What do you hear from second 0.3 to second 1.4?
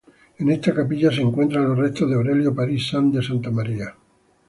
En esta capilla se